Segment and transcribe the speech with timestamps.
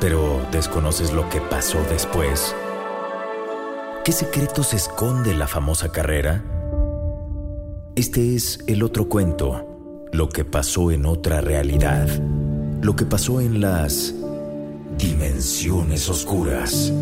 [0.00, 2.54] Pero desconoces lo que pasó después.
[4.04, 6.44] ¿Qué secretos esconde la famosa carrera?
[7.94, 12.08] Este es el otro cuento, lo que pasó en otra realidad,
[12.82, 14.14] lo que pasó en las
[14.98, 16.92] dimensiones oscuras.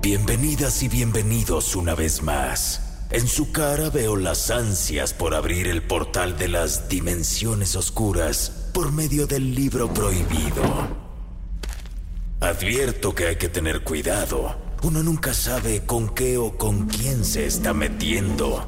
[0.00, 2.83] Bienvenidas y bienvenidos una vez más
[3.14, 8.90] en su cara veo las ansias por abrir el portal de las dimensiones oscuras por
[8.90, 10.88] medio del libro prohibido.
[12.40, 14.56] Advierto que hay que tener cuidado.
[14.82, 18.66] Uno nunca sabe con qué o con quién se está metiendo.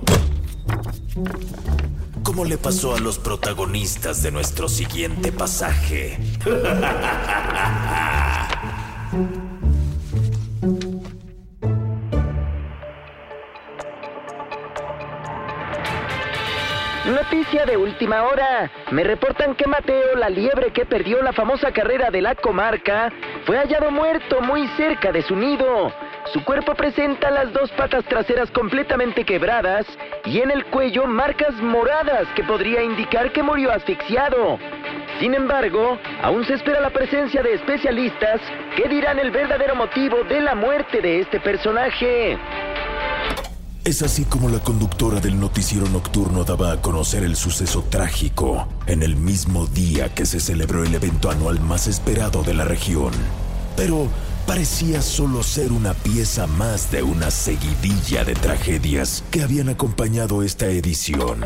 [2.22, 6.20] Como le pasó a los protagonistas de nuestro siguiente pasaje.
[17.66, 18.70] de última hora.
[18.92, 23.12] Me reportan que Mateo, la liebre que perdió la famosa carrera de la comarca,
[23.44, 25.92] fue hallado muerto muy cerca de su nido.
[26.32, 29.86] Su cuerpo presenta las dos patas traseras completamente quebradas
[30.24, 34.58] y en el cuello marcas moradas que podría indicar que murió asfixiado.
[35.20, 38.40] Sin embargo, aún se espera la presencia de especialistas
[38.76, 42.38] que dirán el verdadero motivo de la muerte de este personaje.
[43.86, 49.04] Es así como la conductora del noticiero nocturno daba a conocer el suceso trágico en
[49.04, 53.12] el mismo día que se celebró el evento anual más esperado de la región.
[53.76, 54.08] Pero
[54.44, 60.66] parecía solo ser una pieza más de una seguidilla de tragedias que habían acompañado esta
[60.66, 61.44] edición.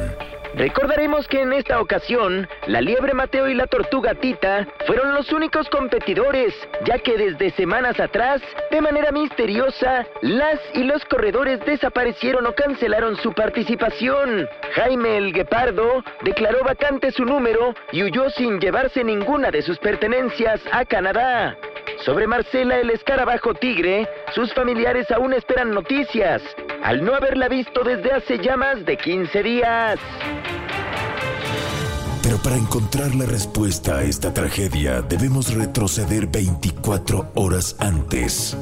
[0.55, 5.69] Recordaremos que en esta ocasión, la liebre Mateo y la tortuga Tita fueron los únicos
[5.71, 12.55] competidores, ya que desde semanas atrás, de manera misteriosa, las y los corredores desaparecieron o
[12.55, 14.49] cancelaron su participación.
[14.75, 20.61] Jaime el Guepardo declaró vacante su número y huyó sin llevarse ninguna de sus pertenencias
[20.73, 21.57] a Canadá.
[22.05, 26.43] Sobre Marcela el escarabajo tigre, sus familiares aún esperan noticias,
[26.83, 29.99] al no haberla visto desde hace ya más de 15 días.
[32.23, 38.57] Pero para encontrar la respuesta a esta tragedia debemos retroceder 24 horas antes.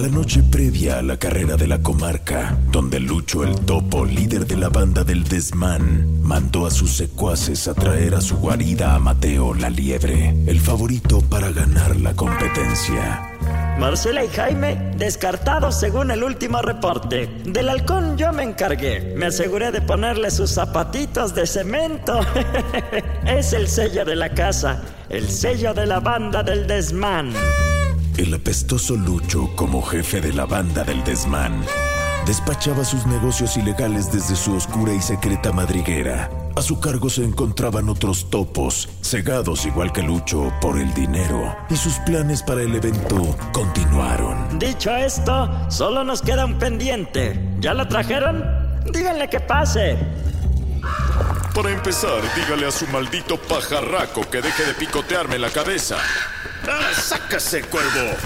[0.00, 4.56] La noche previa a la carrera de la comarca, donde Lucho el Topo, líder de
[4.56, 9.52] la banda del Desmán, mandó a sus secuaces a traer a su guarida a Mateo
[9.52, 13.20] la Liebre, el favorito para ganar la competencia.
[13.78, 17.28] Marcela y Jaime descartados según el último reporte.
[17.44, 19.14] Del halcón yo me encargué.
[19.16, 22.20] Me aseguré de ponerle sus zapatitos de cemento.
[23.26, 27.34] es el sello de la casa, el sello de la banda del desmán.
[28.16, 31.64] El apestoso Lucho, como jefe de la banda del desmán,
[32.26, 36.30] despachaba sus negocios ilegales desde su oscura y secreta madriguera.
[36.56, 41.76] A su cargo se encontraban otros topos, cegados igual que Lucho por el dinero, y
[41.76, 44.58] sus planes para el evento continuaron.
[44.58, 47.40] Dicho esto, solo nos queda un pendiente.
[47.60, 48.44] ¿Ya lo trajeron?
[48.92, 49.96] Díganle que pase.
[51.54, 55.96] Para empezar, dígale a su maldito pajarraco que deje de picotearme la cabeza.
[56.70, 58.16] ¡Ah, sácase, cuervo!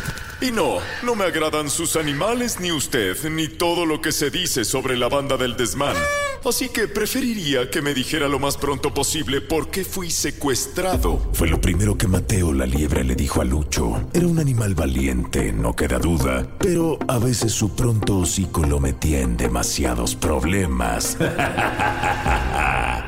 [0.41, 4.67] Y no, no me agradan sus animales, ni usted, ni todo lo que se dice
[4.67, 5.97] sobre la banda del desmán.
[6.45, 11.31] Así que preferiría que me dijera lo más pronto posible por qué fui secuestrado.
[11.33, 14.11] Fue lo primero que Mateo la liebre le dijo a Lucho.
[14.13, 19.21] Era un animal valiente, no queda duda, pero a veces su pronto hocico lo metía
[19.21, 21.17] en demasiados problemas.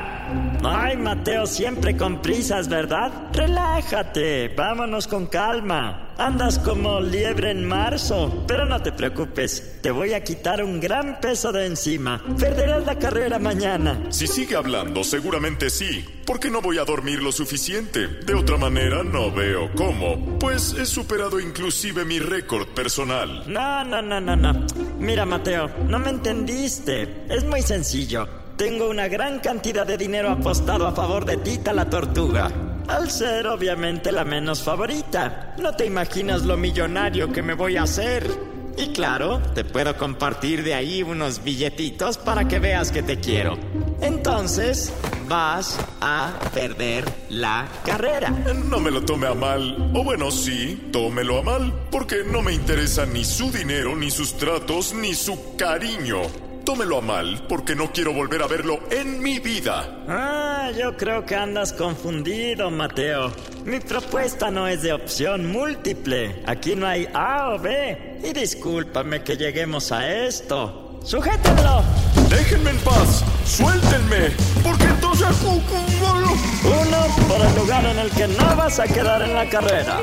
[0.63, 3.11] Ay, Mateo, siempre con prisas, ¿verdad?
[3.33, 6.03] Relájate, vámonos con calma.
[6.17, 11.19] Andas como liebre en marzo, pero no te preocupes, te voy a quitar un gran
[11.19, 12.23] peso de encima.
[12.39, 14.07] Perderás la carrera mañana.
[14.09, 18.07] Si sigue hablando, seguramente sí, porque no voy a dormir lo suficiente.
[18.07, 23.43] De otra manera, no veo cómo, pues he superado inclusive mi récord personal.
[23.45, 24.65] No, no, no, no, no.
[24.97, 27.25] Mira, Mateo, no me entendiste.
[27.29, 28.46] Es muy sencillo.
[28.57, 32.51] Tengo una gran cantidad de dinero apostado a favor de Tita la tortuga.
[32.87, 35.53] Al ser obviamente la menos favorita.
[35.59, 38.27] No te imaginas lo millonario que me voy a hacer.
[38.75, 43.59] Y claro, te puedo compartir de ahí unos billetitos para que veas que te quiero.
[44.01, 44.91] Entonces,
[45.27, 48.31] vas a perder la carrera.
[48.31, 52.53] No me lo tome a mal, o bueno, sí, tómelo a mal, porque no me
[52.53, 56.46] interesa ni su dinero, ni sus tratos, ni su cariño.
[56.67, 60.03] Tómelo a mal, porque no quiero volver a verlo en mi vida.
[60.09, 63.31] Ah, yo creo que andas confundido, Mateo.
[63.63, 66.43] Mi propuesta no es de opción múltiple.
[66.45, 68.19] Aquí no hay A o B.
[68.21, 70.99] Y discúlpame que lleguemos a esto.
[71.05, 71.83] ¡Sujétenlo!
[72.29, 74.31] Déjenme en paz, suéltenme,
[74.61, 75.27] porque entonces...
[75.45, 80.01] Uno por el lugar en el que no vas a quedar en la carrera.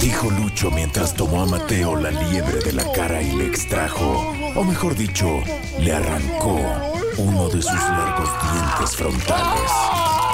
[0.00, 4.64] Dijo Lucho mientras tomó a Mateo la liebre de la cara y le extrajo, o
[4.64, 5.42] mejor dicho,
[5.78, 6.58] le arrancó
[7.18, 10.25] uno de sus largos dientes frontales.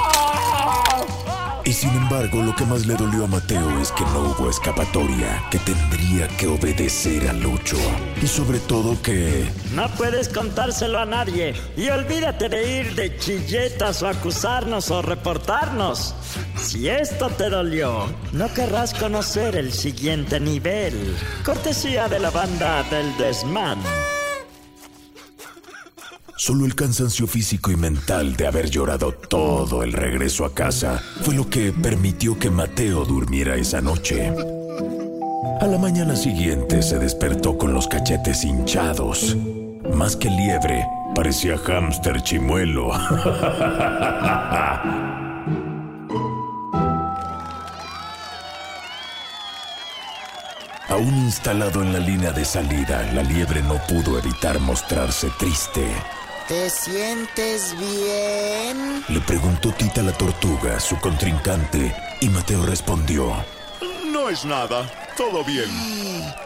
[1.73, 5.57] Sin embargo, lo que más le dolió a Mateo es que no hubo escapatoria, que
[5.57, 7.77] tendría que obedecer a Lucho.
[8.21, 9.49] Y sobre todo que...
[9.73, 11.55] No puedes contárselo a nadie.
[11.75, 16.13] Y olvídate de ir de chilletas o acusarnos o reportarnos.
[16.55, 21.17] Si esto te dolió, no querrás conocer el siguiente nivel.
[21.43, 23.79] Cortesía de la banda del desmán.
[26.45, 31.35] Solo el cansancio físico y mental de haber llorado todo el regreso a casa fue
[31.35, 34.29] lo que permitió que Mateo durmiera esa noche.
[35.61, 39.37] A la mañana siguiente se despertó con los cachetes hinchados.
[39.93, 40.85] Más que liebre,
[41.15, 42.91] parecía hámster chimuelo.
[50.89, 55.87] Aún instalado en la línea de salida, la liebre no pudo evitar mostrarse triste.
[56.47, 59.03] ¿Te sientes bien?
[59.07, 63.33] Le preguntó Tita la tortuga, su contrincante, y Mateo respondió.
[64.05, 65.69] No es nada, todo bien.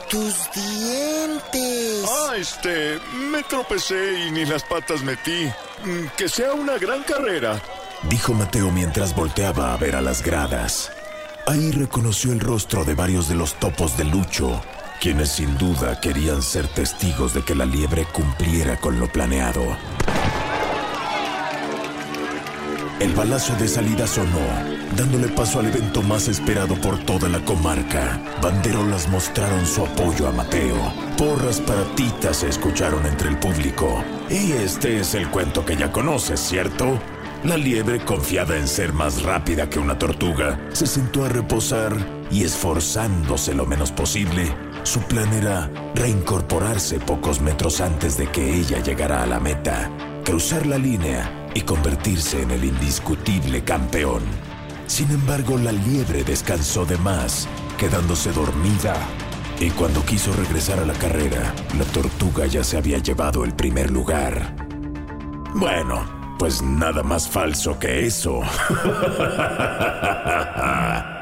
[0.10, 2.06] ¡Tus dientes!
[2.08, 3.00] Ah, este,
[3.32, 5.46] me tropecé y ni las patas metí.
[5.84, 7.60] Mm, Que sea una gran carrera.
[8.04, 10.92] Dijo Mateo mientras volteaba a ver a las gradas.
[11.48, 14.62] Ahí reconoció el rostro de varios de los topos de Lucho,
[15.00, 19.78] quienes sin duda querían ser testigos de que la liebre cumpliera con lo planeado.
[23.00, 24.42] El balazo de salida sonó,
[24.96, 28.20] dándole paso al evento más esperado por toda la comarca.
[28.42, 30.94] Banderolas mostraron su apoyo a Mateo.
[31.16, 34.04] Porras para Tita se escucharon entre el público.
[34.30, 37.00] Y este es el cuento que ya conoces, ¿cierto?
[37.44, 41.96] La liebre, confiada en ser más rápida que una tortuga, se sentó a reposar
[42.32, 44.52] y esforzándose lo menos posible,
[44.88, 49.92] su plan era reincorporarse pocos metros antes de que ella llegara a la meta,
[50.24, 54.22] cruzar la línea y convertirse en el indiscutible campeón.
[54.86, 58.96] Sin embargo, la liebre descansó de más, quedándose dormida.
[59.60, 63.92] Y cuando quiso regresar a la carrera, la tortuga ya se había llevado el primer
[63.92, 64.56] lugar.
[65.54, 66.06] Bueno,
[66.40, 68.40] pues nada más falso que eso.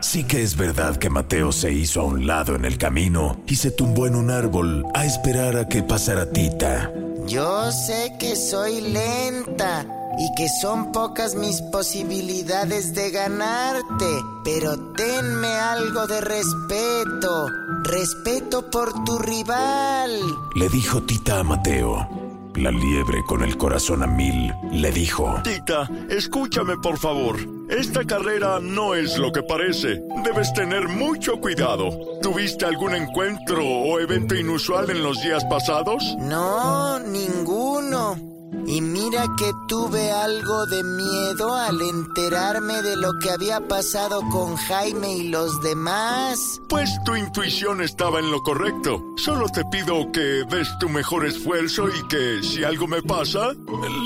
[0.00, 3.56] Sí que es verdad que Mateo se hizo a un lado en el camino y
[3.56, 6.90] se tumbó en un árbol a esperar a que pasara Tita.
[7.26, 9.86] Yo sé que soy lenta
[10.18, 17.46] y que son pocas mis posibilidades de ganarte, pero tenme algo de respeto.
[17.84, 20.18] Respeto por tu rival.
[20.54, 22.19] Le dijo Tita a Mateo.
[22.56, 25.40] La liebre con el corazón a mil le dijo.
[25.44, 27.36] Tita, escúchame por favor.
[27.68, 30.02] Esta carrera no es lo que parece.
[30.24, 31.90] Debes tener mucho cuidado.
[32.20, 36.16] ¿Tuviste algún encuentro o evento inusual en los días pasados?
[36.18, 38.39] No, ninguno.
[38.66, 44.56] Y mira que tuve algo de miedo al enterarme de lo que había pasado con
[44.56, 46.60] Jaime y los demás.
[46.68, 49.02] Pues tu intuición estaba en lo correcto.
[49.16, 53.52] Solo te pido que des tu mejor esfuerzo y que si algo me pasa,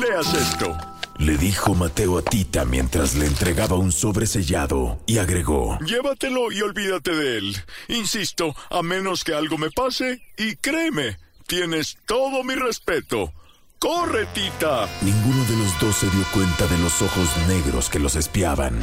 [0.00, 0.76] leas esto.
[1.18, 5.78] Le dijo Mateo a Tita mientras le entregaba un sobre sellado y agregó.
[5.78, 7.56] Llévatelo y olvídate de él.
[7.88, 13.32] Insisto, a menos que algo me pase, y créeme, tienes todo mi respeto.
[13.78, 14.88] ¡Corre, Tita!
[15.02, 18.80] Ninguno de los dos se dio cuenta de los ojos negros que los espiaban.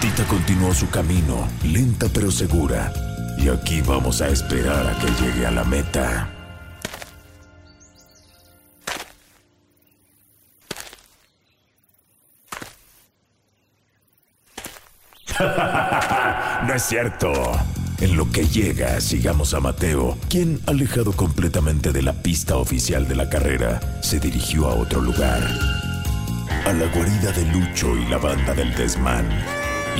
[0.00, 2.92] Tita continuó su camino, lenta pero segura.
[3.38, 6.28] Y aquí vamos a esperar a que llegue a la meta.
[16.66, 17.32] no es cierto.
[18.00, 23.16] En lo que llega, sigamos a Mateo, quien, alejado completamente de la pista oficial de
[23.16, 25.42] la carrera, se dirigió a otro lugar.
[26.64, 29.26] A la guarida de Lucho y la banda del desmán.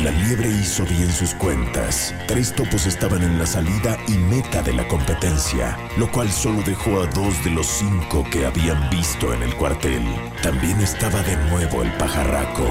[0.05, 2.15] La liebre hizo bien sus cuentas.
[2.29, 7.03] Tres topos estaban en la salida y meta de la competencia, lo cual solo dejó
[7.03, 10.05] a dos de los cinco que habían visto en el cuartel.
[10.41, 12.69] También estaba de nuevo el pajarraco.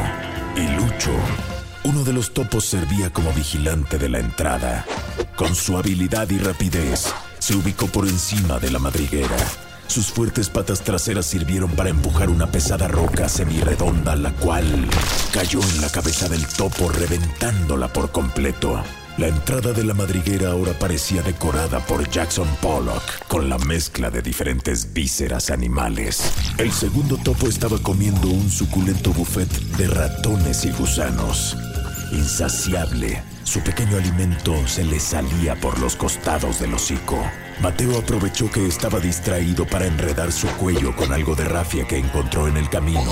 [0.55, 1.11] Y Lucho,
[1.87, 4.85] uno de los topos servía como vigilante de la entrada.
[5.37, 9.37] Con su habilidad y rapidez, se ubicó por encima de la madriguera.
[9.87, 14.65] Sus fuertes patas traseras sirvieron para empujar una pesada roca semirredonda, la cual
[15.31, 18.83] cayó en la cabeza del topo, reventándola por completo.
[19.17, 24.21] La entrada de la madriguera ahora parecía decorada por Jackson Pollock, con la mezcla de
[24.21, 26.33] diferentes vísceras animales.
[26.57, 31.55] El segundo topo estaba comiendo un suculento buffet de ratones y gusanos.
[32.11, 37.21] Insaciable, su pequeño alimento se le salía por los costados del hocico.
[37.59, 42.47] Mateo aprovechó que estaba distraído para enredar su cuello con algo de rafia que encontró
[42.47, 43.11] en el camino.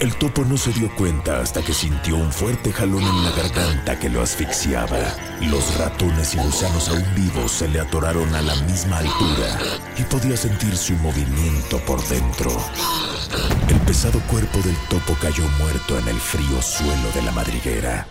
[0.00, 3.98] El topo no se dio cuenta hasta que sintió un fuerte jalón en la garganta
[3.98, 4.98] que lo asfixiaba.
[5.40, 9.58] Los ratones y gusanos aún vivos se le atoraron a la misma altura
[9.96, 12.50] y podía sentir su movimiento por dentro.
[13.68, 18.06] El pesado cuerpo del topo cayó muerto en el frío suelo de la madriguera.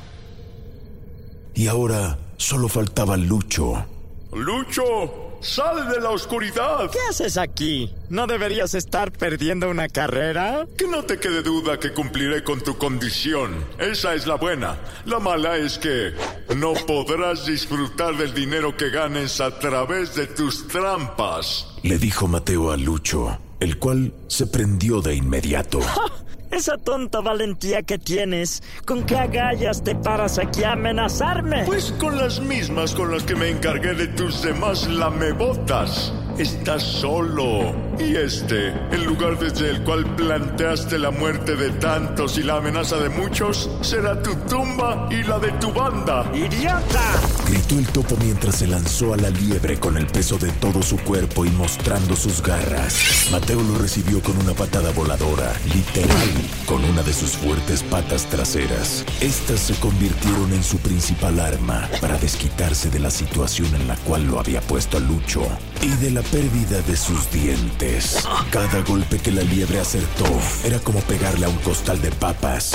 [1.55, 3.85] Y ahora solo faltaba Lucho.
[4.33, 5.37] ¡Lucho!
[5.39, 6.89] ¡Sal de la oscuridad!
[6.91, 7.93] ¿Qué haces aquí?
[8.09, 10.65] ¿No deberías estar perdiendo una carrera?
[10.77, 13.63] Que no te quede duda que cumpliré con tu condición.
[13.77, 14.77] Esa es la buena.
[15.05, 16.13] La mala es que
[16.57, 21.67] no podrás disfrutar del dinero que ganes a través de tus trampas.
[21.83, 25.79] Le dijo Mateo a Lucho, el cual se prendió de inmediato.
[26.55, 31.65] Esa tonta valentía que tienes, ¿con qué agallas te paras aquí a amenazarme?
[31.65, 36.13] Pues con las mismas con las que me encargué de tus demás lamebotas.
[36.37, 37.73] Estás solo.
[37.97, 42.97] Y este, el lugar desde el cual planteaste la muerte de tantos y la amenaza
[42.97, 46.29] de muchos, será tu tumba y la de tu banda.
[46.33, 47.01] ¡Idiota!
[47.47, 50.97] Gritó el topo mientras se lanzó a la liebre con el peso de todo su
[50.97, 53.29] cuerpo y mostrando sus garras.
[53.31, 56.29] Mateo lo recibió con una patada voladora, literal,
[56.65, 59.05] con una de sus fuertes patas traseras.
[59.21, 64.25] Estas se convirtieron en su principal arma para desquitarse de la situación en la cual
[64.25, 65.47] lo había puesto a Lucho
[65.81, 68.27] y de la pérdida de sus dientes.
[68.51, 70.25] Cada golpe que la liebre acertó
[70.63, 72.73] era como pegarle a un costal de papas.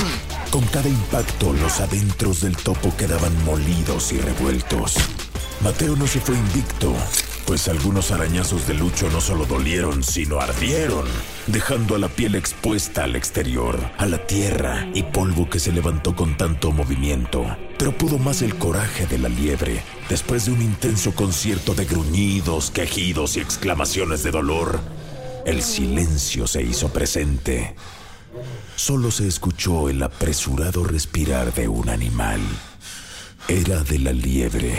[0.50, 4.97] Con cada impacto, los adentros del topo quedaban molidos y revueltos.
[5.62, 6.95] Mateo no se fue invicto,
[7.50, 11.04] pues algunos arañazos de Lucho no solo dolieron, sino ardieron,
[11.49, 16.14] dejando a la piel expuesta al exterior, a la tierra y polvo que se levantó
[16.14, 17.45] con tanto movimiento.
[17.76, 19.83] Pero pudo más el coraje de la liebre.
[20.09, 24.78] Después de un intenso concierto de gruñidos, quejidos y exclamaciones de dolor,
[25.45, 27.75] el silencio se hizo presente.
[28.76, 32.42] Solo se escuchó el apresurado respirar de un animal.
[33.49, 34.78] Era de la liebre.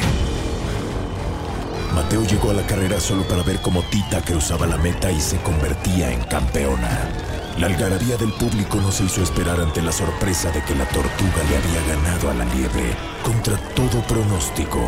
[1.93, 5.37] Mateo llegó a la carrera solo para ver cómo Tita cruzaba la meta y se
[5.41, 7.09] convertía en campeona.
[7.57, 11.43] La algarabía del público no se hizo esperar ante la sorpresa de que la tortuga
[11.49, 14.79] le había ganado a la liebre, contra todo pronóstico.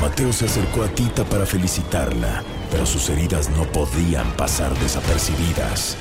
[0.00, 5.96] Mateo se acercó a Tita para felicitarla, pero sus heridas no podían pasar desapercibidas.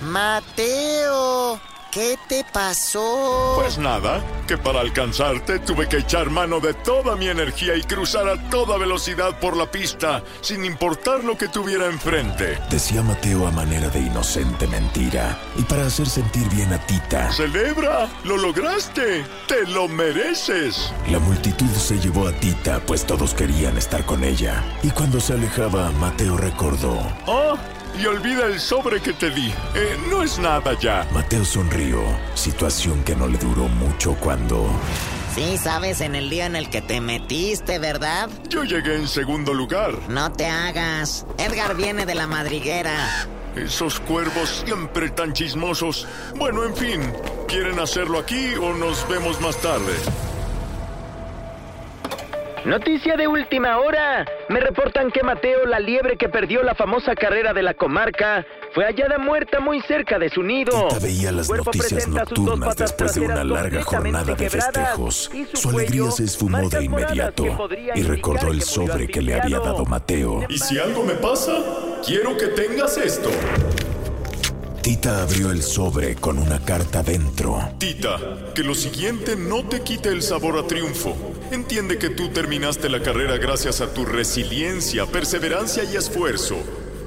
[0.00, 1.60] Mateo,
[1.90, 3.54] ¿qué te pasó?
[3.56, 8.28] Pues nada, que para alcanzarte tuve que echar mano de toda mi energía y cruzar
[8.28, 12.58] a toda velocidad por la pista, sin importar lo que tuviera enfrente.
[12.70, 17.32] Decía Mateo a manera de inocente mentira, y para hacer sentir bien a Tita.
[17.32, 18.08] ¡Celebra!
[18.24, 19.24] ¡Lo lograste!
[19.46, 20.92] ¡Te lo mereces!
[21.08, 24.62] La multitud se llevó a Tita, pues todos querían estar con ella.
[24.82, 27.00] Y cuando se alejaba, Mateo recordó.
[27.26, 27.56] ¡Oh!
[28.00, 29.48] Y olvida el sobre que te di.
[29.74, 31.06] Eh, no es nada ya.
[31.12, 32.02] Mateo sonrió,
[32.34, 34.68] situación que no le duró mucho cuando...
[35.34, 38.28] Sí, sabes, en el día en el que te metiste, ¿verdad?
[38.48, 39.92] Yo llegué en segundo lugar.
[40.08, 41.24] No te hagas.
[41.38, 43.28] Edgar viene de la madriguera.
[43.54, 46.06] Esos cuervos siempre tan chismosos.
[46.36, 47.12] Bueno, en fin,
[47.46, 49.94] ¿quieren hacerlo aquí o nos vemos más tarde?
[52.64, 54.26] Noticia de última hora.
[54.50, 58.84] Me reportan que Mateo, la liebre que perdió la famosa carrera de la comarca, fue
[58.84, 60.88] hallada muerta muy cerca de su nido.
[60.88, 65.30] Tita veía las Cuerpo noticias nocturnas patas después de una larga jornada de festejos.
[65.54, 67.44] Su alegría se esfumó de inmediato
[67.94, 70.44] y recordó el sobre que le había dado Mateo.
[70.50, 71.52] Y si algo me pasa,
[72.04, 73.30] quiero que tengas esto.
[74.82, 77.58] Tita abrió el sobre con una carta dentro.
[77.76, 78.18] Tita,
[78.54, 81.14] que lo siguiente no te quite el sabor a triunfo.
[81.50, 86.56] Entiende que tú terminaste la carrera gracias a tu resiliencia, perseverancia y esfuerzo.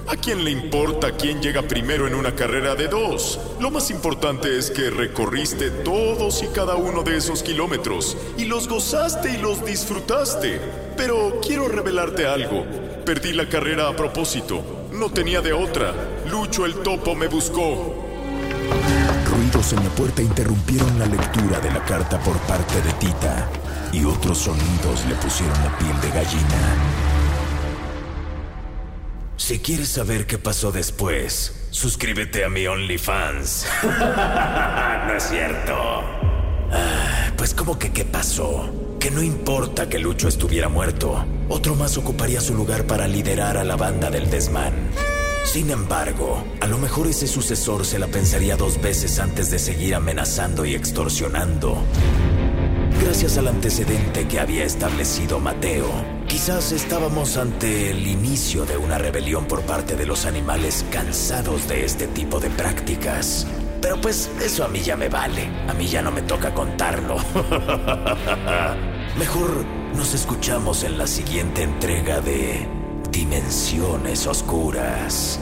[0.06, 3.40] ¿A quién le importa quién llega primero en una carrera de dos?
[3.60, 8.68] Lo más importante es que recorriste todos y cada uno de esos kilómetros y los
[8.68, 10.60] gozaste y los disfrutaste.
[10.96, 12.66] Pero quiero revelarte algo.
[13.04, 14.90] Perdí la carrera a propósito.
[14.92, 16.13] No tenía de otra.
[16.34, 17.94] Lucho el topo me buscó.
[19.30, 23.48] Ruidos en la puerta interrumpieron la lectura de la carta por parte de Tita
[23.92, 26.76] y otros sonidos le pusieron la piel de gallina.
[29.38, 33.68] Si quieres saber qué pasó después, suscríbete a mi OnlyFans.
[33.84, 35.76] no es cierto.
[36.72, 38.98] Ah, pues como que qué pasó.
[39.00, 41.28] Que no importa que Lucho estuviera muerto.
[41.48, 44.74] Otro más ocuparía su lugar para liderar a la banda del desmán.
[45.44, 49.94] Sin embargo, a lo mejor ese sucesor se la pensaría dos veces antes de seguir
[49.94, 51.84] amenazando y extorsionando.
[53.02, 55.92] Gracias al antecedente que había establecido Mateo,
[56.28, 61.84] quizás estábamos ante el inicio de una rebelión por parte de los animales cansados de
[61.84, 63.46] este tipo de prácticas.
[63.82, 67.18] Pero pues eso a mí ya me vale, a mí ya no me toca contarlo.
[69.20, 72.66] Mejor nos escuchamos en la siguiente entrega de
[73.14, 75.40] Dimensiones Oscuras.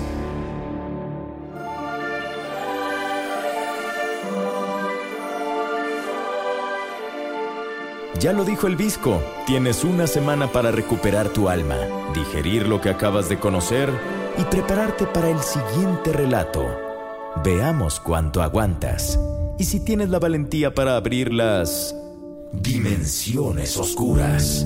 [8.19, 11.77] Ya lo dijo el Visco, tienes una semana para recuperar tu alma,
[12.13, 13.89] digerir lo que acabas de conocer
[14.37, 16.77] y prepararte para el siguiente relato.
[17.41, 19.17] Veamos cuánto aguantas
[19.57, 21.95] y si tienes la valentía para abrir las
[22.51, 24.65] Dimensiones Oscuras.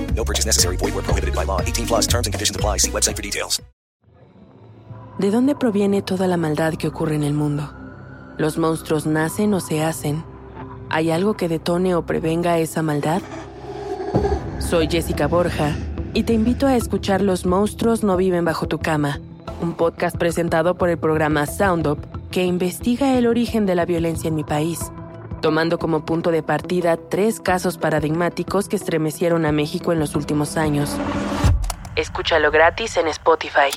[0.15, 0.77] No purchase necessary.
[0.77, 1.61] Void where prohibited by law.
[1.61, 2.77] 18 plus terms and conditions apply.
[2.77, 3.61] See website for details.
[5.19, 7.69] ¿De dónde proviene toda la maldad que ocurre en el mundo?
[8.37, 10.23] ¿Los monstruos nacen o se hacen?
[10.89, 13.21] ¿Hay algo que detone o prevenga esa maldad?
[14.59, 15.75] Soy Jessica Borja
[16.13, 19.19] y te invito a escuchar Los monstruos no viven bajo tu cama,
[19.61, 21.99] un podcast presentado por el programa Sound Up
[22.31, 24.91] que investiga el origen de la violencia en mi país,
[25.41, 30.55] tomando como punto de partida tres casos paradigmáticos que estremecieron a México en los últimos
[30.55, 30.95] años.
[31.95, 33.71] Escúchalo gratis en Spotify.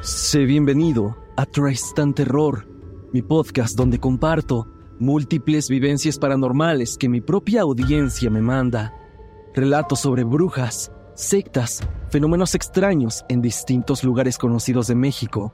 [0.00, 2.66] Sé bienvenido a Tristan Terror,
[3.12, 4.66] mi podcast donde comparto
[4.98, 8.94] múltiples vivencias paranormales que mi propia audiencia me manda.
[9.54, 15.52] Relatos sobre brujas, sectas, fenómenos extraños en distintos lugares conocidos de México.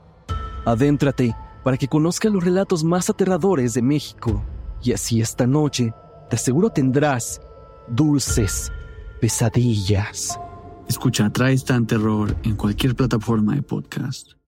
[0.65, 4.43] Adéntrate para que conozcas los relatos más aterradores de México.
[4.83, 5.93] Y así esta noche,
[6.29, 7.41] te aseguro tendrás
[7.87, 8.71] dulces
[9.19, 10.39] pesadillas.
[10.87, 14.36] Escucha Tristan Terror en cualquier plataforma de podcast.